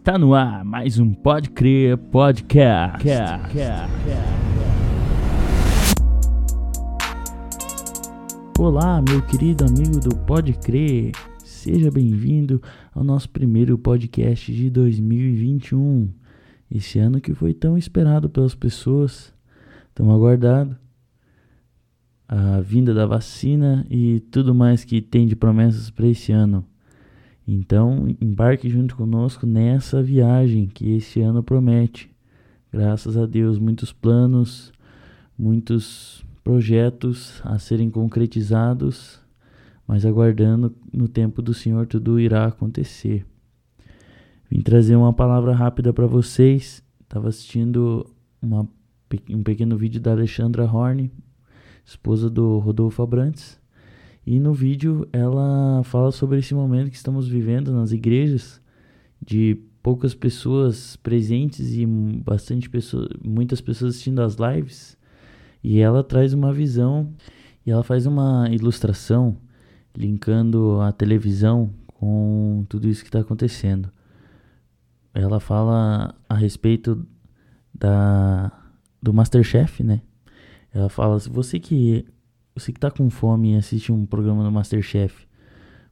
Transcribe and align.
Está 0.00 0.18
no 0.18 0.32
ar 0.32 0.64
mais 0.64 0.98
um 0.98 1.12
Pode 1.12 1.50
Crer 1.50 1.94
Podcast. 1.94 3.06
Olá, 8.58 9.02
meu 9.06 9.20
querido 9.20 9.66
amigo 9.66 10.00
do 10.00 10.16
Pode 10.16 10.54
Crer. 10.54 11.12
Seja 11.44 11.90
bem-vindo 11.90 12.62
ao 12.94 13.04
nosso 13.04 13.28
primeiro 13.28 13.76
podcast 13.76 14.50
de 14.50 14.70
2021. 14.70 16.10
Esse 16.70 16.98
ano 16.98 17.20
que 17.20 17.34
foi 17.34 17.52
tão 17.52 17.76
esperado 17.76 18.30
pelas 18.30 18.54
pessoas, 18.54 19.34
tão 19.94 20.10
aguardado. 20.10 20.78
A 22.26 22.62
vinda 22.62 22.94
da 22.94 23.04
vacina 23.04 23.86
e 23.90 24.20
tudo 24.30 24.54
mais 24.54 24.82
que 24.82 25.02
tem 25.02 25.26
de 25.26 25.36
promessas 25.36 25.90
para 25.90 26.06
esse 26.06 26.32
ano. 26.32 26.64
Então, 27.52 28.06
embarque 28.20 28.70
junto 28.70 28.94
conosco 28.94 29.44
nessa 29.44 30.00
viagem 30.00 30.68
que 30.68 30.92
esse 30.92 31.20
ano 31.20 31.42
promete. 31.42 32.08
Graças 32.72 33.16
a 33.16 33.26
Deus, 33.26 33.58
muitos 33.58 33.92
planos, 33.92 34.72
muitos 35.36 36.24
projetos 36.44 37.42
a 37.44 37.58
serem 37.58 37.90
concretizados, 37.90 39.18
mas 39.84 40.06
aguardando 40.06 40.72
no 40.92 41.08
tempo 41.08 41.42
do 41.42 41.52
Senhor 41.52 41.88
tudo 41.88 42.20
irá 42.20 42.46
acontecer. 42.46 43.26
Vim 44.48 44.60
trazer 44.60 44.94
uma 44.94 45.12
palavra 45.12 45.52
rápida 45.52 45.92
para 45.92 46.06
vocês. 46.06 46.84
Estava 47.00 47.30
assistindo 47.30 48.08
uma, 48.40 48.60
um 49.28 49.42
pequeno 49.42 49.76
vídeo 49.76 50.00
da 50.00 50.12
Alexandra 50.12 50.70
Horne, 50.72 51.10
esposa 51.84 52.30
do 52.30 52.60
Rodolfo 52.60 53.02
Abrantes. 53.02 53.59
E 54.26 54.38
no 54.38 54.52
vídeo 54.52 55.08
ela 55.12 55.82
fala 55.84 56.12
sobre 56.12 56.38
esse 56.38 56.54
momento 56.54 56.90
que 56.90 56.96
estamos 56.96 57.26
vivendo 57.26 57.72
nas 57.72 57.92
igrejas, 57.92 58.60
de 59.20 59.58
poucas 59.82 60.14
pessoas 60.14 60.96
presentes 60.96 61.74
e 61.74 61.86
bastante 61.86 62.68
pessoas, 62.68 63.08
muitas 63.24 63.60
pessoas 63.60 63.94
assistindo 63.94 64.20
as 64.20 64.36
lives. 64.36 64.96
E 65.62 65.80
ela 65.80 66.02
traz 66.02 66.32
uma 66.32 66.52
visão 66.52 67.12
e 67.66 67.70
ela 67.70 67.82
faz 67.82 68.06
uma 68.06 68.48
ilustração 68.50 69.36
linkando 69.96 70.80
a 70.80 70.92
televisão 70.92 71.70
com 71.86 72.64
tudo 72.68 72.88
isso 72.88 73.02
que 73.02 73.08
está 73.08 73.20
acontecendo. 73.20 73.90
Ela 75.12 75.40
fala 75.40 76.14
a 76.28 76.34
respeito 76.34 77.06
da 77.74 78.52
do 79.02 79.14
Masterchef, 79.14 79.82
né? 79.82 80.02
Ela 80.72 80.88
fala, 80.88 81.18
se 81.18 81.28
você 81.28 81.58
que 81.58 82.04
você 82.54 82.72
que 82.72 82.80
tá 82.80 82.90
com 82.90 83.08
fome 83.10 83.52
e 83.52 83.56
assiste 83.56 83.92
um 83.92 84.04
programa 84.04 84.42
do 84.42 84.50
Masterchef, 84.50 85.26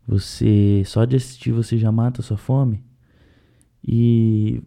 você 0.07 0.83
só 0.87 1.05
de 1.05 1.17
assistir 1.17 1.53
você 1.53 1.77
já 1.77 1.93
mata 1.93 2.21
a 2.21 2.25
sua 2.25 2.37
fome? 2.37 2.85
E 3.83 4.63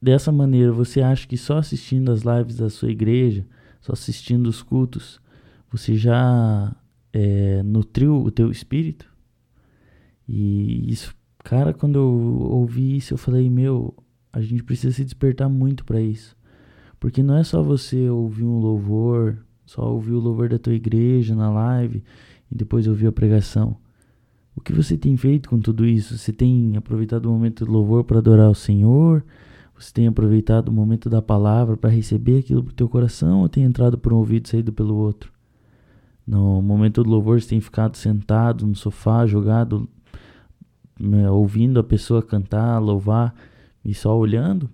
dessa 0.00 0.30
maneira, 0.32 0.72
você 0.72 1.00
acha 1.00 1.26
que 1.26 1.36
só 1.36 1.58
assistindo 1.58 2.10
as 2.10 2.22
lives 2.22 2.56
da 2.56 2.70
sua 2.70 2.90
igreja, 2.90 3.46
só 3.80 3.92
assistindo 3.92 4.46
os 4.46 4.62
cultos, 4.62 5.20
você 5.70 5.96
já 5.96 6.74
é, 7.12 7.62
nutriu 7.62 8.22
o 8.22 8.30
teu 8.30 8.50
espírito? 8.50 9.12
E 10.28 10.90
isso, 10.90 11.14
cara, 11.38 11.72
quando 11.72 11.96
eu 11.96 12.08
ouvi 12.50 12.96
isso, 12.96 13.14
eu 13.14 13.18
falei, 13.18 13.48
meu, 13.48 13.94
a 14.32 14.40
gente 14.40 14.62
precisa 14.62 14.94
se 14.94 15.04
despertar 15.04 15.48
muito 15.48 15.84
para 15.84 16.00
isso. 16.00 16.36
Porque 16.98 17.22
não 17.22 17.36
é 17.36 17.44
só 17.44 17.62
você 17.62 18.08
ouvir 18.08 18.44
um 18.44 18.58
louvor, 18.58 19.45
só 19.66 19.82
ouvir 19.92 20.12
o 20.12 20.20
louvor 20.20 20.48
da 20.48 20.58
tua 20.58 20.72
igreja 20.72 21.34
na 21.34 21.50
live 21.50 22.02
e 22.50 22.54
depois 22.54 22.86
ouvir 22.86 23.08
a 23.08 23.12
pregação. 23.12 23.76
O 24.54 24.60
que 24.60 24.72
você 24.72 24.96
tem 24.96 25.16
feito 25.16 25.50
com 25.50 25.60
tudo 25.60 25.84
isso? 25.84 26.16
Você 26.16 26.32
tem 26.32 26.76
aproveitado 26.76 27.26
o 27.26 27.30
momento 27.30 27.66
do 27.66 27.72
louvor 27.72 28.04
para 28.04 28.18
adorar 28.18 28.50
o 28.50 28.54
Senhor? 28.54 29.22
Você 29.78 29.92
tem 29.92 30.06
aproveitado 30.06 30.68
o 30.70 30.72
momento 30.72 31.10
da 31.10 31.20
palavra 31.20 31.76
para 31.76 31.90
receber 31.90 32.38
aquilo 32.38 32.62
para 32.62 32.70
o 32.70 32.74
teu 32.74 32.88
coração 32.88 33.40
ou 33.40 33.48
tem 33.48 33.64
entrado 33.64 33.98
por 33.98 34.12
um 34.12 34.16
ouvido 34.16 34.46
e 34.46 34.48
saído 34.48 34.72
pelo 34.72 34.94
outro? 34.94 35.30
No 36.26 36.62
momento 36.62 37.02
do 37.02 37.10
louvor 37.10 37.40
você 37.40 37.48
tem 37.48 37.60
ficado 37.60 37.96
sentado 37.96 38.66
no 38.66 38.74
sofá, 38.74 39.26
jogado, 39.26 39.86
né, 40.98 41.30
ouvindo 41.30 41.78
a 41.78 41.84
pessoa 41.84 42.22
cantar, 42.22 42.78
louvar 42.78 43.34
e 43.84 43.92
só 43.92 44.16
olhando? 44.16 44.70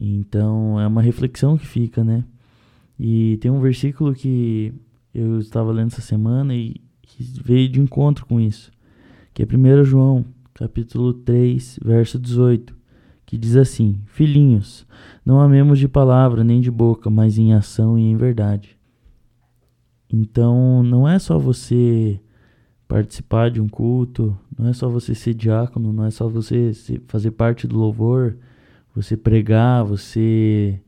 Então 0.00 0.80
é 0.80 0.86
uma 0.86 1.02
reflexão 1.02 1.58
que 1.58 1.66
fica, 1.66 2.02
né? 2.02 2.24
E 2.98 3.36
tem 3.38 3.50
um 3.50 3.60
versículo 3.60 4.14
que 4.14 4.72
eu 5.14 5.38
estava 5.38 5.70
lendo 5.72 5.88
essa 5.88 6.00
semana 6.00 6.54
e 6.54 6.76
veio 7.42 7.68
de 7.68 7.80
encontro 7.80 8.26
com 8.26 8.40
isso, 8.40 8.70
que 9.32 9.42
é 9.42 9.46
1 9.46 9.84
João, 9.84 10.24
capítulo 10.54 11.12
3, 11.12 11.78
verso 11.84 12.18
18, 12.18 12.74
que 13.24 13.36
diz 13.36 13.56
assim: 13.56 14.00
Filhinhos, 14.06 14.86
não 15.24 15.40
amemos 15.40 15.78
de 15.78 15.88
palavra 15.88 16.42
nem 16.42 16.60
de 16.60 16.70
boca, 16.70 17.10
mas 17.10 17.38
em 17.38 17.52
ação 17.52 17.98
e 17.98 18.02
em 18.02 18.16
verdade. 18.16 18.76
Então, 20.10 20.82
não 20.82 21.08
é 21.08 21.18
só 21.18 21.38
você 21.38 22.20
participar 22.86 23.50
de 23.50 23.60
um 23.60 23.68
culto, 23.68 24.38
não 24.56 24.68
é 24.68 24.72
só 24.72 24.88
você 24.88 25.14
ser 25.14 25.34
diácono, 25.34 25.92
não 25.92 26.04
é 26.04 26.10
só 26.10 26.28
você 26.28 26.72
fazer 27.08 27.32
parte 27.32 27.66
do 27.66 27.76
louvor, 27.76 28.36
você 28.94 29.16
pregar, 29.16 29.84
você 29.84 30.80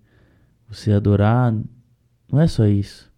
você 0.69 0.93
adorar, 0.93 1.55
não 2.31 2.41
é 2.41 2.47
só 2.47 2.67
isso. 2.67 3.11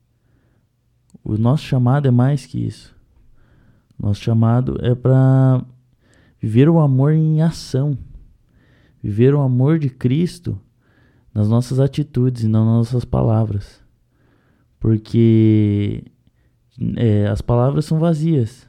O 1.25 1.37
nosso 1.37 1.65
chamado 1.65 2.07
é 2.07 2.11
mais 2.11 2.47
que 2.47 2.65
isso. 2.65 2.95
Nosso 3.99 4.23
chamado 4.23 4.79
é 4.81 4.95
para 4.95 5.65
viver 6.41 6.69
o 6.69 6.79
amor 6.79 7.13
em 7.13 7.43
ação. 7.43 7.99
Viver 9.03 9.35
o 9.35 9.41
amor 9.41 9.79
de 9.79 9.91
Cristo 9.91 10.59
nas 11.35 11.49
nossas 11.49 11.81
atitudes 11.81 12.45
e 12.45 12.49
não 12.49 12.65
nas 12.65 12.93
nossas 12.93 13.05
palavras. 13.05 13.83
Porque 14.79 16.05
é, 16.97 17.27
as 17.27 17.41
palavras 17.43 17.85
são 17.85 17.99
vazias. 17.99 18.67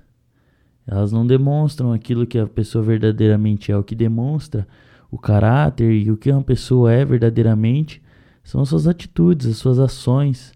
Elas 0.86 1.12
não 1.12 1.26
demonstram 1.26 1.94
aquilo 1.94 2.28
que 2.28 2.38
a 2.38 2.48
pessoa 2.48 2.84
verdadeiramente 2.84 3.72
é. 3.72 3.78
O 3.78 3.84
que 3.84 3.96
demonstra 3.96 4.68
o 5.10 5.18
caráter 5.18 5.92
e 5.92 6.12
o 6.12 6.18
que 6.18 6.32
uma 6.32 6.44
pessoa 6.44 6.92
é 6.92 7.06
verdadeiramente 7.06 8.02
são 8.44 8.62
as 8.62 8.70
suas 8.70 8.88
atitudes, 8.88 9.48
as 9.48 9.58
suas 9.58 9.80
ações, 9.80 10.54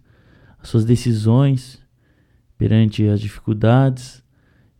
as 0.59 0.69
suas 0.69 0.85
decisões 0.85 1.79
perante 2.57 3.07
as 3.07 3.19
dificuldades. 3.19 4.23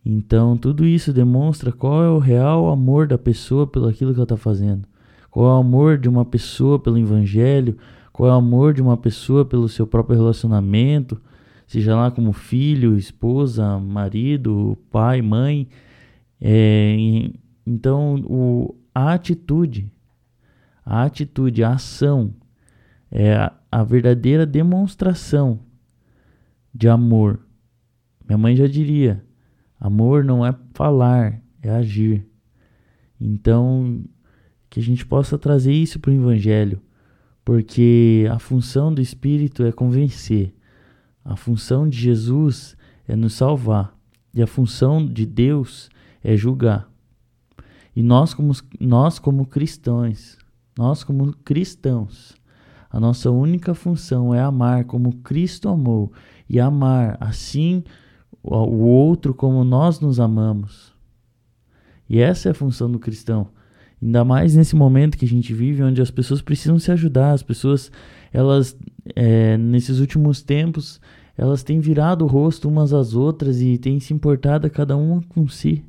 Então, 0.06 0.58
tudo 0.58 0.86
isso 0.86 1.12
demonstra 1.12 1.72
qual 1.72 2.04
é 2.04 2.10
o 2.10 2.20
real 2.20 2.70
amor 2.70 3.08
da 3.08 3.18
pessoa 3.18 3.66
pelo 3.66 3.88
aquilo 3.88 4.12
que 4.12 4.18
ela 4.20 4.24
está 4.26 4.38
fazendo. 4.38 4.88
Qual 5.30 5.46
é 5.48 5.54
o 5.54 5.60
amor 5.60 5.98
de 5.98 6.08
uma 6.08 6.24
pessoa 6.24 6.80
pelo 6.80 6.98
evangelho, 6.98 7.78
qual 8.14 8.30
é 8.30 8.34
o 8.34 8.38
amor 8.38 8.74
de 8.74 8.82
uma 8.82 8.96
pessoa 8.96 9.44
pelo 9.44 9.68
seu 9.68 9.86
próprio 9.86 10.18
relacionamento, 10.18 11.22
seja 11.68 11.96
lá 11.96 12.10
como 12.12 12.32
filho, 12.32 12.98
esposa, 12.98 13.78
marido, 13.80 14.78
pai, 14.92 15.22
mãe. 15.22 15.68
É, 16.40 16.96
então, 17.66 18.16
o, 18.26 18.76
a 18.94 19.14
atitude, 19.14 19.92
a 20.86 21.04
atitude, 21.04 21.64
a 21.64 21.72
ação 21.72 22.34
é 23.12 23.52
a, 23.72 23.84
verdadeira 23.84 24.46
demonstração 24.46 25.60
de 26.74 26.88
amor. 26.90 27.40
Minha 28.26 28.38
mãe 28.38 28.56
já 28.56 28.68
diria: 28.68 29.24
amor 29.80 30.24
não 30.24 30.46
é 30.46 30.56
falar, 30.74 31.42
é 31.62 31.70
agir. 31.70 32.26
Então, 33.20 34.04
que 34.70 34.80
a 34.80 34.84
gente 34.84 35.06
possa 35.06 35.38
trazer 35.38 35.74
isso 35.74 36.00
para 36.00 36.12
o 36.12 36.16
Evangelho, 36.16 36.82
porque 37.44 38.28
a 38.30 38.40
função 38.40 38.94
do 38.94 39.02
Espírito 39.02 39.64
é 39.64 39.72
convencer, 39.72 40.54
a 41.24 41.36
função 41.36 41.88
de 41.88 41.98
Jesus 41.98 42.76
é 43.08 43.16
nos 43.16 43.34
salvar, 43.34 43.98
e 44.34 44.42
a 44.42 44.48
função 44.48 45.06
de 45.06 45.26
Deus 45.26 45.90
é 46.24 46.36
julgar. 46.36 46.90
E 47.96 48.04
nós, 48.04 48.34
como, 48.34 48.52
nós, 48.80 49.20
como 49.20 49.46
cristãos, 49.46 50.38
nós, 50.78 51.04
como 51.04 51.32
cristãos, 51.38 52.36
a 52.96 53.00
nossa 53.02 53.30
única 53.30 53.76
função 53.76 54.34
é 54.34 54.40
amar 54.40 54.86
como 54.86 55.18
Cristo 55.18 55.68
amou 55.68 56.14
e 56.50 56.62
amar 56.62 57.18
assim 57.20 57.84
o 58.42 58.86
outro 58.86 59.34
como 59.34 59.66
nós 59.66 60.00
nos 60.00 60.18
amamos. 60.18 60.94
E 62.10 62.22
essa 62.22 62.48
é 62.48 62.52
a 62.52 62.56
função 62.56 62.90
do 62.90 62.98
cristão. 62.98 63.50
Ainda 64.02 64.24
mais 64.24 64.56
nesse 64.56 64.78
momento 64.78 65.18
que 65.18 65.26
a 65.26 65.28
gente 65.28 65.54
vive, 65.54 65.84
onde 65.84 66.02
as 66.02 66.10
pessoas 66.10 66.42
precisam 66.42 66.80
se 66.80 66.90
ajudar, 66.90 67.34
as 67.34 67.44
pessoas, 67.44 67.92
elas, 68.32 68.78
é, 69.14 69.58
nesses 69.58 70.00
últimos 70.00 70.42
tempos, 70.42 71.02
elas 71.38 71.64
têm 71.64 71.82
virado 71.82 72.24
o 72.24 72.30
rosto 72.30 72.70
umas 72.70 72.94
às 72.94 73.14
outras 73.14 73.60
e 73.60 73.78
têm 73.78 74.00
se 74.00 74.14
importado 74.14 74.70
cada 74.70 74.96
uma 74.96 75.22
com 75.28 75.46
si. 75.50 75.84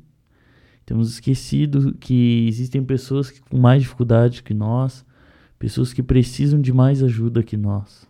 Temos 0.85 1.09
esquecido 1.09 1.95
que 2.01 2.45
existem 2.49 2.83
pessoas 2.83 3.31
com 3.49 3.57
mais 3.57 3.83
dificuldade 3.83 4.43
que 4.43 4.53
nós, 4.53 5.05
pessoas 5.57 5.93
que 5.93 6.03
precisam 6.03 6.59
de 6.59 6.71
mais 6.71 7.01
ajuda 7.03 7.43
que 7.43 7.57
nós. 7.57 8.07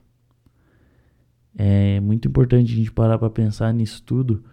É 1.56 2.00
muito 2.00 2.28
importante 2.28 2.74
a 2.74 2.76
gente 2.76 2.92
parar 2.92 3.18
para 3.18 3.30
pensar 3.30 3.74
nisso 3.74 4.04
tudo, 4.04 4.44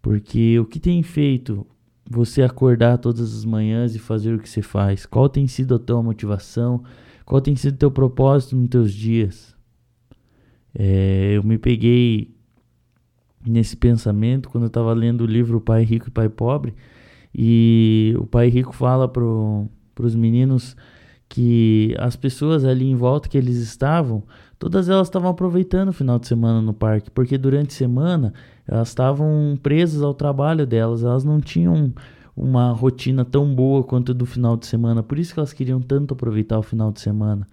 porque 0.00 0.58
o 0.58 0.64
que 0.64 0.78
tem 0.78 1.02
feito 1.02 1.66
você 2.08 2.42
acordar 2.42 2.98
todas 2.98 3.34
as 3.34 3.44
manhãs 3.44 3.94
e 3.94 3.98
fazer 3.98 4.34
o 4.34 4.38
que 4.38 4.48
você 4.48 4.62
faz? 4.62 5.06
Qual 5.06 5.28
tem 5.28 5.46
sido 5.46 5.74
a 5.74 5.78
tua 5.78 6.02
motivação? 6.02 6.84
Qual 7.24 7.40
tem 7.40 7.56
sido 7.56 7.74
o 7.74 7.78
teu 7.78 7.90
propósito 7.90 8.54
nos 8.54 8.68
teus 8.68 8.92
dias? 8.92 9.56
É, 10.74 11.32
eu 11.36 11.42
me 11.42 11.58
peguei 11.58 12.34
nesse 13.46 13.76
pensamento 13.76 14.48
quando 14.48 14.64
eu 14.64 14.68
estava 14.68 14.92
lendo 14.92 15.22
o 15.22 15.26
livro 15.26 15.60
Pai 15.60 15.82
Rico 15.82 16.08
e 16.08 16.10
Pai 16.10 16.28
Pobre 16.28 16.74
e 17.34 18.14
o 18.18 18.26
pai 18.26 18.48
rico 18.48 18.72
fala 18.72 19.08
para 19.08 19.24
os 19.24 20.14
meninos 20.14 20.76
que 21.28 21.94
as 21.98 22.16
pessoas 22.16 22.64
ali 22.64 22.86
em 22.88 22.94
volta 22.94 23.28
que 23.28 23.36
eles 23.36 23.56
estavam, 23.56 24.22
todas 24.58 24.88
elas 24.88 25.08
estavam 25.08 25.30
aproveitando 25.30 25.88
o 25.88 25.92
final 25.92 26.18
de 26.18 26.26
semana 26.26 26.60
no 26.60 26.72
parque, 26.72 27.10
porque 27.10 27.36
durante 27.36 27.70
a 27.70 27.78
semana 27.78 28.34
elas 28.66 28.88
estavam 28.88 29.58
presas 29.62 30.02
ao 30.02 30.14
trabalho 30.14 30.66
delas, 30.66 31.02
elas 31.02 31.24
não 31.24 31.40
tinham 31.40 31.92
uma 32.36 32.72
rotina 32.72 33.24
tão 33.24 33.54
boa 33.54 33.82
quanto 33.84 34.12
do 34.12 34.26
final 34.26 34.56
de 34.56 34.66
semana, 34.66 35.02
por 35.02 35.18
isso 35.18 35.32
que 35.32 35.40
elas 35.40 35.52
queriam 35.52 35.80
tanto 35.80 36.14
aproveitar 36.14 36.58
o 36.58 36.62
final 36.62 36.90
de 36.90 37.00
semana. 37.00 37.46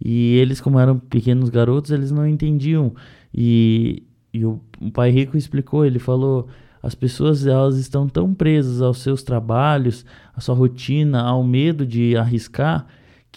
E 0.00 0.36
eles, 0.36 0.60
como 0.60 0.78
eram 0.78 0.98
pequenos 0.98 1.50
garotos, 1.50 1.90
eles 1.90 2.12
não 2.12 2.26
entendiam. 2.26 2.94
E, 3.34 4.04
e 4.32 4.44
o, 4.44 4.60
o 4.80 4.92
pai 4.92 5.10
rico 5.10 5.36
explicou, 5.36 5.84
ele 5.84 5.98
falou: 5.98 6.48
as 6.82 6.94
pessoas 6.94 7.46
elas 7.46 7.76
estão 7.78 8.08
tão 8.08 8.32
presas 8.32 8.80
aos 8.80 8.98
seus 8.98 9.22
trabalhos, 9.22 10.06
à 10.34 10.40
sua 10.40 10.54
rotina, 10.54 11.20
ao 11.22 11.42
medo 11.42 11.84
de 11.84 12.16
arriscar, 12.16 12.86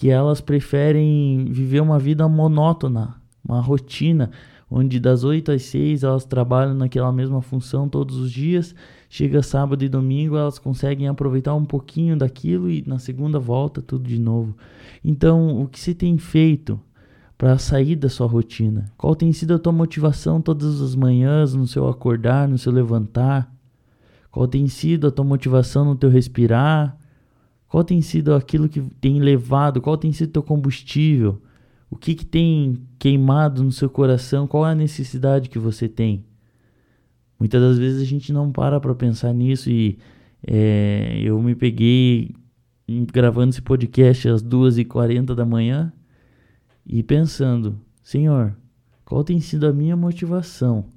que 0.02 0.10
elas 0.10 0.42
preferem 0.42 1.46
viver 1.46 1.80
uma 1.80 2.00
vida 2.00 2.28
monótona, 2.28 3.18
uma 3.48 3.62
rotina, 3.62 4.32
onde 4.68 5.00
das 5.00 5.24
8 5.24 5.52
às 5.52 5.62
6 5.66 6.02
elas 6.02 6.26
trabalham 6.26 6.74
naquela 6.74 7.12
mesma 7.12 7.40
função 7.40 7.88
todos 7.88 8.16
os 8.16 8.32
dias. 8.32 8.74
Chega 9.08 9.44
sábado 9.44 9.84
e 9.86 9.88
domingo, 9.88 10.36
elas 10.36 10.58
conseguem 10.58 11.08
aproveitar 11.08 11.54
um 11.54 11.64
pouquinho 11.64 12.18
daquilo 12.18 12.68
e 12.68 12.84
na 12.88 12.98
segunda 12.98 13.38
volta 13.38 13.80
tudo 13.80 14.10
de 14.10 14.20
novo. 14.20 14.58
Então, 15.06 15.62
o 15.62 15.68
que 15.68 15.80
se 15.80 15.94
tem 15.94 16.18
feito 16.18 16.80
para 17.38 17.60
sair 17.60 17.96
da 17.96 18.10
sua 18.10 18.26
rotina? 18.26 18.92
Qual 18.98 19.16
tem 19.16 19.32
sido 19.32 19.54
a 19.54 19.60
tua 19.60 19.72
motivação 19.72 20.42
todas 20.42 20.82
as 20.82 20.96
manhãs, 20.96 21.54
no 21.54 21.68
seu 21.68 21.88
acordar, 21.88 22.48
no 22.48 22.58
seu 22.58 22.72
levantar? 22.72 23.54
Qual 24.32 24.48
tem 24.48 24.68
sido 24.68 25.06
a 25.06 25.12
tua 25.12 25.26
motivação 25.26 25.86
no 25.86 25.96
teu 25.96 26.10
respirar? 26.10 26.98
Qual 27.72 27.86
tem 27.86 28.02
sido 28.02 28.34
aquilo 28.34 28.68
que 28.68 28.82
tem 29.00 29.22
levado? 29.22 29.80
Qual 29.80 29.96
tem 29.96 30.12
sido 30.12 30.28
o 30.28 30.34
teu 30.34 30.44
combustível? 30.44 31.42
O 31.90 31.96
que, 31.96 32.14
que 32.14 32.26
tem 32.26 32.86
queimado 33.00 33.64
no 33.64 33.72
seu 33.72 33.90
coração? 33.90 34.46
Qual 34.46 34.68
é 34.68 34.72
a 34.74 34.76
necessidade 34.76 35.50
que 35.50 35.58
você 35.58 35.88
tem? 35.88 36.26
Muitas 37.40 37.62
das 37.62 37.78
vezes 37.78 38.02
a 38.02 38.06
gente 38.06 38.34
não 38.34 38.52
para 38.52 38.78
para 38.78 38.94
pensar 38.94 39.34
nisso 39.34 39.70
e 39.70 39.98
é, 40.46 41.22
eu 41.24 41.42
me 41.42 41.56
peguei 41.56 42.36
gravando 43.10 43.52
esse 43.52 43.62
podcast 43.62 44.28
às 44.28 44.44
2h40 44.44 45.34
da 45.34 45.46
manhã 45.46 45.94
e 46.86 47.02
pensando: 47.02 47.80
Senhor, 48.04 48.54
qual 49.06 49.24
tem 49.24 49.40
sido 49.40 49.66
a 49.66 49.72
minha 49.72 49.96
motivação 49.96 50.88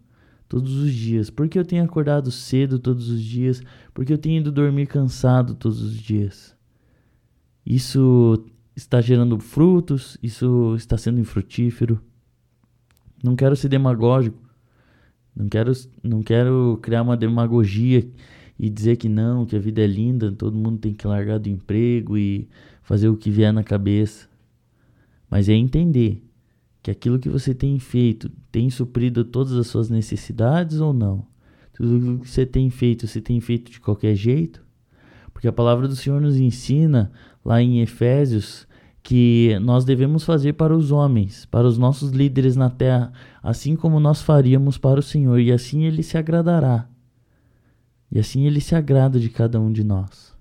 todos 0.49 0.75
os 0.75 0.93
dias? 0.93 1.31
Por 1.31 1.49
que 1.49 1.57
eu 1.57 1.65
tenho 1.65 1.85
acordado 1.85 2.33
cedo 2.33 2.81
todos 2.81 3.09
os 3.11 3.23
dias? 3.23 3.63
Por 3.95 4.05
que 4.05 4.13
eu 4.13 4.19
tenho 4.19 4.41
ido 4.41 4.51
dormir 4.51 4.89
cansado 4.89 5.55
todos 5.55 5.81
os 5.81 5.97
dias? 5.97 6.54
Isso 7.65 8.45
está 8.77 9.01
gerando 9.01 9.39
frutos? 9.39 10.19
Isso 10.23 10.75
está 10.77 10.99
sendo 10.99 11.21
infrutífero? 11.21 12.01
Não 13.23 13.35
quero 13.35 13.57
ser 13.57 13.69
demagógico. 13.69 14.39
Não 15.35 15.49
quero, 15.49 15.73
não 16.03 16.23
quero 16.23 16.79
criar 16.83 17.03
uma 17.03 17.17
demagogia 17.17 18.07
e 18.59 18.71
dizer 18.71 18.97
que 18.97 19.09
não, 19.09 19.45
que 19.45 19.57
a 19.57 19.59
vida 19.59 19.83
é 19.83 19.87
linda, 19.87 20.31
todo 20.31 20.57
mundo 20.57 20.79
tem 20.79 20.95
que 20.95 21.07
largar 21.07 21.39
do 21.39 21.49
emprego 21.49 22.17
e 22.17 22.49
fazer 22.83 23.09
o 23.09 23.17
que 23.17 23.31
vier 23.31 23.53
na 23.53 23.65
cabeça. 23.65 24.29
Mas 25.29 25.49
é 25.49 25.55
entender 25.55 26.23
que 26.83 26.91
aquilo 26.91 27.19
que 27.19 27.29
você 27.29 27.55
tem 27.55 27.79
feito 27.79 28.31
tem 28.53 28.71
suprido 28.71 29.25
todas 29.25 29.55
as 29.55 29.67
suas 29.67 29.91
necessidades 29.91 30.81
ou 30.81 30.93
não. 30.93 31.27
Tudo 31.73 32.21
que 32.21 32.31
você 32.31 32.47
tem 32.47 32.71
feito, 32.71 33.07
você 33.07 33.21
tem 33.21 33.41
feito 33.41 33.73
de 33.73 33.81
qualquer 33.81 34.15
jeito? 34.15 34.65
Porque 35.33 35.49
a 35.49 35.53
palavra 35.53 35.89
do 35.89 35.97
Senhor 35.97 36.21
nos 36.21 36.37
ensina 36.37 37.11
lá 37.45 37.61
em 37.61 37.81
Efésios 37.81 38.67
que 39.03 39.59
nós 39.61 39.85
devemos 39.85 40.25
fazer 40.25 40.55
para 40.55 40.75
os 40.75 40.91
homens, 40.91 41.45
para 41.45 41.67
os 41.67 41.77
nossos 41.77 42.11
líderes 42.11 42.57
na 42.57 42.71
terra, 42.71 43.13
assim 43.43 43.77
como 43.77 44.01
nós 44.01 44.23
faríamos 44.23 44.79
para 44.79 44.99
o 44.99 45.03
Senhor, 45.03 45.39
e 45.39 45.53
assim 45.53 45.85
ele 45.85 46.03
se 46.03 46.17
agradará. 46.17 46.89
E 48.11 48.19
assim 48.19 48.47
ele 48.47 48.61
se 48.61 48.75
agrada 48.75 49.21
de 49.21 49.29
cada 49.29 49.61
um 49.61 49.71
de 49.71 49.85
nós. 49.85 50.35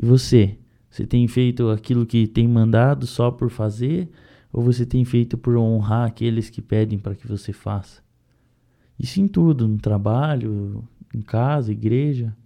E 0.00 0.06
você? 0.06 0.56
Você 0.88 1.06
tem 1.06 1.26
feito 1.26 1.70
aquilo 1.70 2.06
que 2.06 2.28
tem 2.28 2.46
mandado 2.46 3.06
só 3.06 3.30
por 3.30 3.50
fazer? 3.50 4.10
Ou 4.52 4.62
você 4.62 4.84
tem 4.84 5.04
feito 5.04 5.38
por 5.38 5.56
honrar 5.56 6.06
aqueles 6.06 6.50
que 6.50 6.60
pedem 6.60 6.98
para 6.98 7.14
que 7.14 7.26
você 7.26 7.52
faça? 7.52 8.02
Isso 8.98 9.20
em 9.20 9.26
tudo, 9.26 9.66
no 9.66 9.78
trabalho, 9.78 10.86
em 11.14 11.22
casa, 11.22 11.72
igreja. 11.72 12.36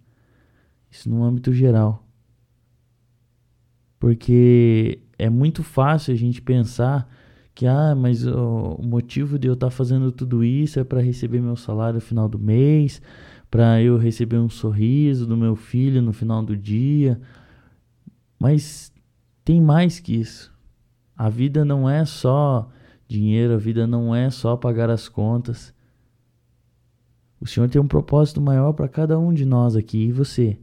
Isso 0.89 1.09
no 1.09 1.23
âmbito 1.23 1.53
geral. 1.53 2.06
Porque 4.07 4.99
é 5.19 5.29
muito 5.29 5.61
fácil 5.61 6.13
a 6.13 6.17
gente 6.17 6.41
pensar 6.41 7.13
que, 7.53 7.67
ah, 7.67 7.93
mas 7.93 8.25
o, 8.25 8.79
motivo 8.81 9.37
de 9.37 9.49
eu 9.49 9.53
estar 9.53 9.67
tá 9.67 9.69
fazendo 9.69 10.13
tudo 10.13 10.45
isso 10.45 10.79
é 10.79 10.83
para 10.85 11.01
receber 11.01 11.41
meu 11.41 11.57
salário 11.57 11.95
no 11.95 12.01
final 12.01 12.29
do 12.29 12.39
mês, 12.39 13.01
para 13.51 13.81
eu 13.81 13.97
receber 13.97 14.37
um 14.37 14.47
sorriso 14.47 15.27
do 15.27 15.35
meu 15.35 15.57
filho 15.57 16.01
no 16.01 16.13
final 16.13 16.41
do 16.41 16.55
dia, 16.55 17.19
mas 18.39 18.93
tem 19.43 19.59
mais 19.59 19.99
que 19.99 20.15
isso. 20.15 20.53
A 21.13 21.27
vida 21.27 21.65
não 21.65 21.89
é 21.89 22.05
só 22.05 22.69
dinheiro, 23.09 23.55
a 23.55 23.57
vida 23.57 23.85
não 23.85 24.15
é 24.15 24.29
só 24.29 24.55
pagar 24.55 24.89
as 24.89 25.09
contas. 25.09 25.73
O 27.41 27.45
Senhor 27.45 27.67
tem 27.67 27.81
um 27.81 27.87
propósito 27.89 28.39
maior 28.39 28.71
para 28.71 28.87
cada 28.87 29.19
um 29.19 29.33
de 29.33 29.43
nós 29.43 29.75
aqui. 29.75 30.05
E 30.05 30.11
você? 30.13 30.57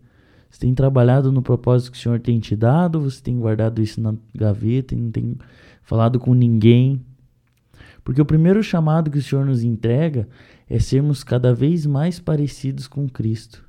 Você 0.54 0.60
tem 0.60 0.72
trabalhado 0.72 1.32
no 1.32 1.42
propósito 1.42 1.90
que 1.90 1.98
o 1.98 2.00
Senhor 2.00 2.20
tem 2.20 2.38
te 2.38 2.54
dado? 2.54 3.00
Você 3.00 3.20
tem 3.20 3.36
guardado 3.36 3.82
isso 3.82 4.00
na 4.00 4.14
gaveta 4.32 4.94
e 4.94 4.96
não 4.96 5.10
tem 5.10 5.36
falado 5.82 6.20
com 6.20 6.32
ninguém? 6.32 7.04
Porque 8.04 8.22
o 8.22 8.24
primeiro 8.24 8.62
chamado 8.62 9.10
que 9.10 9.18
o 9.18 9.22
Senhor 9.22 9.44
nos 9.44 9.64
entrega 9.64 10.28
é 10.70 10.78
sermos 10.78 11.24
cada 11.24 11.52
vez 11.52 11.84
mais 11.86 12.20
parecidos 12.20 12.86
com 12.86 13.08
Cristo. 13.08 13.64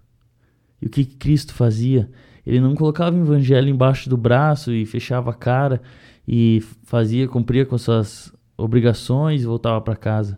E 0.79 0.85
o 0.85 0.89
que 0.91 1.05
Cristo 1.05 1.55
fazia? 1.55 2.07
Ele 2.45 2.59
não 2.59 2.75
colocava 2.75 3.17
o 3.17 3.19
evangelho 3.19 3.67
embaixo 3.67 4.07
do 4.07 4.15
braço 4.15 4.71
e 4.71 4.85
fechava 4.85 5.31
a 5.31 5.33
cara 5.33 5.81
e 6.27 6.61
fazia, 6.83 7.27
cumpria 7.27 7.65
com 7.65 7.79
suas 7.79 8.31
obrigações 8.55 9.41
e 9.41 9.47
voltava 9.47 9.81
para 9.81 9.95
casa. 9.95 10.37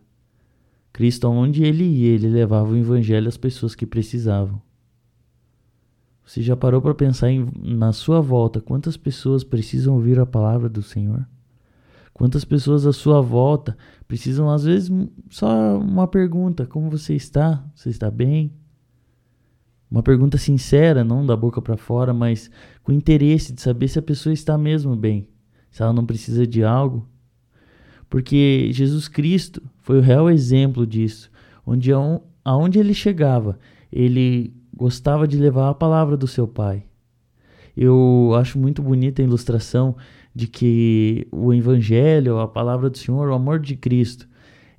Cristo, 0.94 1.28
onde 1.28 1.66
ele 1.66 1.84
ia, 1.84 2.14
ele 2.14 2.30
levava 2.30 2.70
o 2.70 2.78
evangelho 2.78 3.28
às 3.28 3.36
pessoas 3.36 3.76
que 3.76 3.86
precisavam. 3.86 4.66
Você 6.28 6.42
já 6.42 6.58
parou 6.58 6.82
para 6.82 6.94
pensar 6.94 7.32
em, 7.32 7.48
na 7.64 7.94
sua 7.94 8.20
volta 8.20 8.60
quantas 8.60 8.98
pessoas 8.98 9.46
precisam 9.46 9.96
ouvir 9.96 10.20
a 10.20 10.26
palavra 10.26 10.68
do 10.68 10.84
Senhor? 10.84 11.26
Quantas 12.14 12.44
pessoas 12.44 12.86
à 12.86 12.92
sua 12.92 13.22
volta 13.22 13.78
precisam, 14.10 14.50
às 14.50 14.66
vezes, 14.66 14.92
só 15.30 15.78
uma 15.78 16.06
pergunta: 16.06 16.66
como 16.66 16.90
você 16.90 17.16
está? 17.16 17.66
Você 17.74 17.90
está 17.90 18.12
bem? 18.12 18.52
Uma 19.90 20.04
pergunta 20.04 20.38
sincera, 20.38 21.02
não 21.02 21.26
da 21.26 21.38
boca 21.38 21.62
para 21.62 21.78
fora, 21.78 22.14
mas 22.14 22.52
com 22.84 22.92
interesse 22.92 23.54
de 23.54 23.62
saber 23.62 23.88
se 23.88 23.98
a 23.98 24.02
pessoa 24.02 24.34
está 24.34 24.58
mesmo 24.58 24.98
bem, 24.98 25.30
se 25.72 25.82
ela 25.82 25.94
não 25.94 26.06
precisa 26.06 26.46
de 26.46 26.62
algo. 26.62 27.08
Porque 28.10 28.70
Jesus 28.74 29.08
Cristo 29.08 29.62
foi 29.80 30.00
o 30.00 30.02
real 30.02 30.30
exemplo 30.30 30.86
disso, 30.86 31.32
onde 31.66 31.90
aonde 32.44 32.80
ele 32.80 32.94
chegava, 32.94 33.58
ele 33.90 34.54
gostava 34.78 35.28
de 35.28 35.38
levar 35.38 35.70
a 35.70 35.74
palavra 35.74 36.16
do 36.16 36.28
seu 36.28 36.48
Pai. 36.48 36.84
Eu 37.76 38.32
acho 38.40 38.60
muito 38.60 38.82
bonita 38.82 39.22
a 39.22 39.26
ilustração 39.26 39.96
de 40.34 40.46
que 40.48 41.28
o 41.32 41.52
evangelho, 41.52 42.38
a 42.38 42.48
palavra 42.48 42.90
do 42.90 42.98
Senhor, 42.98 43.28
o 43.28 43.34
amor 43.34 43.60
de 43.60 43.76
Cristo 43.76 44.28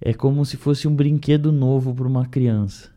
é 0.01 0.15
como 0.15 0.45
se 0.45 0.57
fosse 0.57 0.87
um 0.87 0.95
brinquedo 0.95 1.51
novo 1.51 1.93
para 1.93 2.07
uma 2.07 2.27
criança. 2.27 2.91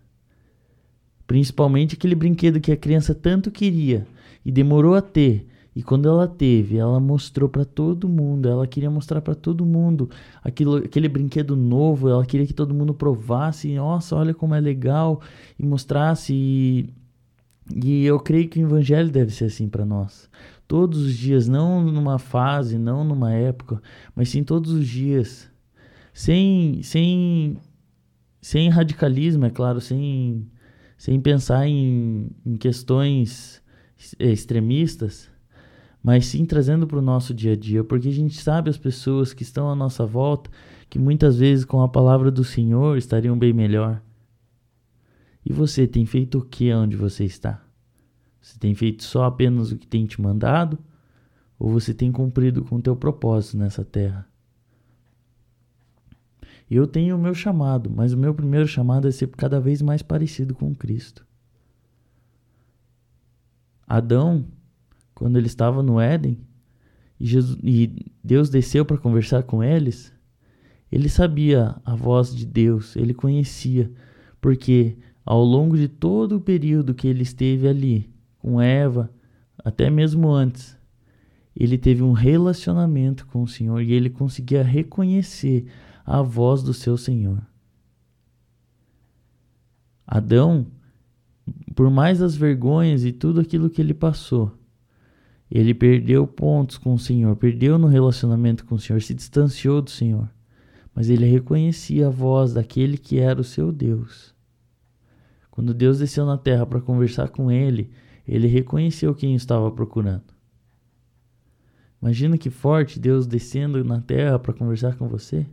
Principalmente 1.25 1.95
aquele 1.95 2.13
brinquedo 2.13 2.61
que 2.61 2.71
a 2.71 2.77
criança 2.77 3.15
tanto 3.15 3.49
queria 3.49 4.05
e 4.45 4.51
demorou 4.51 4.93
a 4.93 5.01
ter. 5.01 5.47
E 5.75 5.81
quando 5.81 6.07
ela 6.07 6.27
teve, 6.27 6.77
ela 6.77 6.99
mostrou 6.99 7.47
para 7.47 7.63
todo 7.63 8.09
mundo, 8.09 8.49
ela 8.49 8.67
queria 8.67 8.89
mostrar 8.89 9.21
para 9.21 9.33
todo 9.33 9.65
mundo 9.65 10.09
aquilo, 10.43 10.77
aquele 10.77 11.07
brinquedo 11.07 11.55
novo, 11.55 12.09
ela 12.09 12.25
queria 12.25 12.45
que 12.45 12.53
todo 12.53 12.73
mundo 12.73 12.93
provasse, 12.93 13.73
nossa, 13.75 14.15
olha 14.15 14.33
como 14.33 14.53
é 14.53 14.59
legal, 14.59 15.21
e 15.57 15.65
mostrasse. 15.65 16.33
E, 16.33 16.89
e 17.73 18.05
eu 18.05 18.19
creio 18.19 18.49
que 18.49 18.59
o 18.59 18.67
evangelho 18.67 19.09
deve 19.09 19.31
ser 19.31 19.45
assim 19.45 19.69
para 19.69 19.85
nós. 19.85 20.29
Todos 20.67 20.99
os 21.01 21.15
dias, 21.15 21.47
não 21.47 21.81
numa 21.81 22.19
fase, 22.19 22.77
não 22.77 23.03
numa 23.03 23.33
época, 23.33 23.81
mas 24.15 24.29
sim 24.29 24.43
todos 24.43 24.71
os 24.71 24.87
dias. 24.87 25.49
Sem, 26.13 26.83
sem, 26.83 27.57
sem 28.41 28.69
radicalismo, 28.69 29.45
é 29.45 29.49
claro, 29.49 29.79
sem 29.79 30.47
sem 31.01 31.19
pensar 31.19 31.67
em, 31.67 32.29
em 32.45 32.55
questões 32.57 33.59
extremistas, 34.19 35.30
mas 36.03 36.25
sim 36.25 36.45
trazendo 36.45 36.87
para 36.87 36.97
o 36.97 37.01
nosso 37.01 37.33
dia 37.33 37.53
a 37.53 37.55
dia, 37.55 37.83
porque 37.83 38.07
a 38.07 38.13
gente 38.13 38.41
sabe 38.41 38.69
as 38.69 38.77
pessoas 38.77 39.33
que 39.33 39.43
estão 39.43 39.69
à 39.69 39.75
nossa 39.75 40.05
volta 40.05 40.49
que 40.89 40.99
muitas 40.99 41.37
vezes 41.37 41.63
com 41.63 41.81
a 41.81 41.87
palavra 41.87 42.29
do 42.29 42.43
Senhor 42.43 42.97
estariam 42.97 43.37
bem 43.37 43.53
melhor. 43.53 44.01
E 45.45 45.53
você 45.53 45.87
tem 45.87 46.05
feito 46.05 46.39
o 46.39 46.45
que 46.45 46.73
onde 46.73 46.95
você 46.95 47.23
está? 47.23 47.63
Você 48.41 48.57
tem 48.59 48.73
feito 48.75 49.03
só 49.03 49.25
apenas 49.25 49.71
o 49.71 49.77
que 49.77 49.87
tem 49.87 50.05
te 50.05 50.19
mandado? 50.19 50.77
Ou 51.57 51.69
você 51.69 51.93
tem 51.93 52.11
cumprido 52.11 52.63
com 52.63 52.75
o 52.75 52.81
teu 52.81 52.95
propósito 52.95 53.57
nessa 53.57 53.85
terra? 53.85 54.27
Eu 56.69 56.87
tenho 56.87 57.15
o 57.15 57.19
meu 57.19 57.33
chamado, 57.33 57.89
mas 57.89 58.13
o 58.13 58.17
meu 58.17 58.33
primeiro 58.33 58.67
chamado 58.67 59.07
é 59.07 59.11
ser 59.11 59.27
cada 59.29 59.59
vez 59.59 59.81
mais 59.81 60.01
parecido 60.01 60.55
com 60.55 60.73
Cristo. 60.73 61.25
Adão, 63.87 64.45
quando 65.21 65.37
ele 65.37 65.45
estava 65.45 65.83
no 65.83 65.99
Éden, 65.99 66.35
e, 67.19 67.27
Jesus, 67.27 67.55
e 67.63 68.11
Deus 68.23 68.49
desceu 68.49 68.83
para 68.83 68.97
conversar 68.97 69.43
com 69.43 69.63
eles, 69.63 70.11
ele 70.91 71.07
sabia 71.07 71.75
a 71.85 71.95
voz 71.95 72.35
de 72.35 72.43
Deus, 72.43 72.95
ele 72.95 73.13
conhecia, 73.13 73.91
porque 74.41 74.97
ao 75.23 75.43
longo 75.43 75.77
de 75.77 75.87
todo 75.87 76.37
o 76.37 76.41
período 76.41 76.95
que 76.95 77.07
ele 77.07 77.21
esteve 77.21 77.67
ali 77.67 78.09
com 78.39 78.59
Eva, 78.59 79.11
até 79.63 79.91
mesmo 79.91 80.27
antes, 80.31 80.75
ele 81.55 81.77
teve 81.77 82.01
um 82.01 82.13
relacionamento 82.13 83.27
com 83.27 83.43
o 83.43 83.47
Senhor 83.47 83.79
e 83.79 83.93
ele 83.93 84.09
conseguia 84.09 84.63
reconhecer 84.63 85.67
a 86.03 86.23
voz 86.23 86.63
do 86.63 86.73
seu 86.73 86.97
Senhor. 86.97 87.45
Adão, 90.07 90.65
por 91.75 91.91
mais 91.91 92.23
as 92.23 92.35
vergonhas 92.35 93.05
e 93.05 93.11
tudo 93.11 93.39
aquilo 93.39 93.69
que 93.69 93.79
ele 93.79 93.93
passou, 93.93 94.59
ele 95.51 95.73
perdeu 95.73 96.25
pontos 96.25 96.77
com 96.77 96.93
o 96.93 96.99
Senhor, 96.99 97.35
perdeu 97.35 97.77
no 97.77 97.87
relacionamento 97.87 98.63
com 98.63 98.75
o 98.75 98.79
Senhor, 98.79 99.01
se 99.01 99.13
distanciou 99.13 99.81
do 99.81 99.89
Senhor. 99.91 100.29
Mas 100.95 101.09
ele 101.09 101.25
reconhecia 101.25 102.07
a 102.07 102.09
voz 102.09 102.53
daquele 102.53 102.97
que 102.97 103.19
era 103.19 103.41
o 103.41 103.43
seu 103.43 103.69
Deus. 103.69 104.33
Quando 105.49 105.73
Deus 105.73 105.99
desceu 105.99 106.25
na 106.25 106.37
terra 106.37 106.65
para 106.65 106.79
conversar 106.79 107.29
com 107.29 107.51
ele, 107.51 107.91
ele 108.25 108.47
reconheceu 108.47 109.13
quem 109.13 109.35
estava 109.35 109.69
procurando. 109.69 110.23
Imagina 112.01 112.37
que 112.37 112.49
forte 112.49 112.97
Deus 112.97 113.27
descendo 113.27 113.83
na 113.83 113.99
terra 113.99 114.39
para 114.39 114.53
conversar 114.53 114.95
com 114.95 115.09
você. 115.09 115.45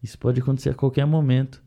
Isso 0.00 0.16
pode 0.16 0.40
acontecer 0.40 0.70
a 0.70 0.74
qualquer 0.74 1.04
momento. 1.04 1.60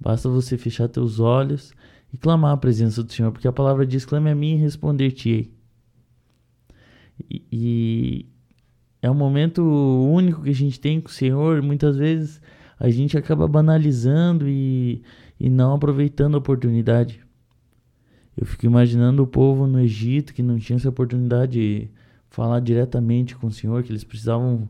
Basta 0.00 0.28
você 0.28 0.56
fechar 0.56 0.88
teus 0.88 1.20
olhos 1.20 1.72
e 2.12 2.16
clamar 2.16 2.52
a 2.52 2.56
presença 2.56 3.02
do 3.02 3.12
Senhor, 3.12 3.30
porque 3.30 3.46
a 3.46 3.52
palavra 3.52 3.86
diz: 3.86 4.06
clame 4.06 4.30
a 4.30 4.34
mim 4.34 4.54
e 4.54 4.56
responder-te-ei. 4.56 5.55
E, 7.30 8.26
é 9.02 9.10
um 9.10 9.14
momento 9.14 9.62
único 9.62 10.42
que 10.42 10.50
a 10.50 10.54
gente 10.54 10.80
tem 10.80 11.00
com 11.00 11.08
o 11.08 11.12
Senhor. 11.12 11.62
Muitas 11.62 11.96
vezes 11.96 12.40
a 12.78 12.90
gente 12.90 13.16
acaba 13.16 13.46
banalizando 13.46 14.48
e, 14.48 15.02
e 15.38 15.48
não 15.48 15.74
aproveitando 15.74 16.34
a 16.34 16.38
oportunidade. 16.38 17.20
Eu 18.36 18.44
fico 18.44 18.66
imaginando 18.66 19.22
o 19.22 19.26
povo 19.26 19.66
no 19.66 19.80
Egito 19.80 20.34
que 20.34 20.42
não 20.42 20.58
tinha 20.58 20.76
essa 20.76 20.88
oportunidade 20.88 21.52
de 21.52 21.90
falar 22.28 22.60
diretamente 22.60 23.34
com 23.34 23.46
o 23.46 23.52
Senhor, 23.52 23.82
que 23.82 23.90
eles 23.90 24.04
precisavam 24.04 24.68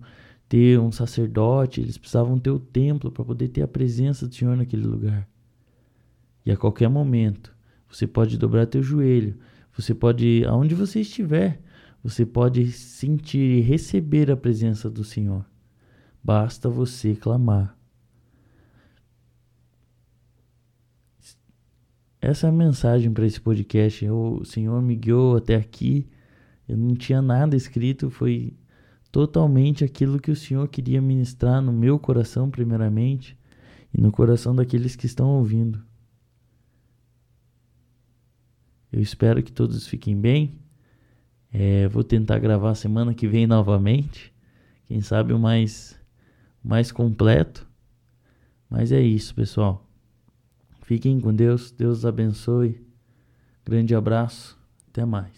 ter 0.49 0.79
um 0.79 0.93
sacerdote, 0.93 1.81
eles 1.81 1.99
precisavam 1.99 2.39
ter 2.39 2.51
o 2.51 2.61
templo 2.61 3.11
para 3.11 3.25
poder 3.25 3.49
ter 3.49 3.63
a 3.63 3.69
presença 3.69 4.29
do 4.29 4.35
Senhor 4.35 4.57
naquele 4.57 4.87
lugar. 4.87 5.29
E 6.45 6.53
a 6.53 6.57
qualquer 6.57 6.89
momento, 6.89 7.53
você 7.91 8.07
pode 8.07 8.39
dobrar 8.39 8.67
teu 8.67 8.83
joelho, 8.83 9.37
você 9.77 9.93
pode, 9.93 10.45
aonde 10.47 10.75
você 10.75 11.01
estiver, 11.01 11.61
você 12.07 12.25
pode 12.25 12.71
sentir 12.71 13.59
e 13.59 13.61
receber 13.61 14.31
a 14.31 14.37
presença 14.37 14.89
do 14.89 15.03
Senhor. 15.03 15.45
Basta 16.23 16.69
você 16.69 17.17
clamar. 17.17 17.77
Essa 22.21 22.47
é 22.47 22.51
a 22.51 22.53
mensagem 22.53 23.13
para 23.13 23.27
esse 23.27 23.41
podcast. 23.41 24.09
O 24.09 24.45
Senhor 24.45 24.81
me 24.81 24.95
guiou 24.95 25.37
até 25.37 25.57
aqui. 25.57 26.09
Eu 26.69 26.77
não 26.77 26.95
tinha 26.95 27.21
nada 27.21 27.57
escrito, 27.57 28.09
foi 28.09 28.57
totalmente 29.11 29.83
aquilo 29.83 30.21
que 30.21 30.31
o 30.31 30.37
Senhor 30.37 30.69
queria 30.69 31.03
ministrar 31.03 31.61
no 31.61 31.73
meu 31.73 31.99
coração, 31.99 32.49
primeiramente, 32.49 33.37
e 33.93 34.01
no 34.01 34.13
coração 34.13 34.55
daqueles 34.55 34.95
que 34.95 35.07
estão 35.07 35.31
ouvindo. 35.31 35.83
Eu 38.93 39.01
espero 39.01 39.43
que 39.43 39.51
todos 39.51 39.89
fiquem 39.89 40.17
bem. 40.17 40.66
É, 41.53 41.89
vou 41.89 42.05
tentar 42.05 42.39
gravar 42.39 42.75
semana 42.75 43.15
que 43.15 43.27
vem 43.27 43.47
novamente. 43.47 44.33
Quem 44.87 45.01
sabe 45.01 45.33
o 45.33 45.39
mais, 45.39 45.99
mais 46.63 46.93
completo. 46.93 47.67
Mas 48.69 48.93
é 48.93 49.01
isso, 49.01 49.35
pessoal. 49.35 49.87
Fiquem 50.83 51.21
com 51.21 51.35
Deus. 51.35 51.71
Deus 51.71 52.05
abençoe. 52.05 52.81
Grande 53.65 53.95
abraço. 53.95 54.57
Até 54.89 55.05
mais. 55.05 55.37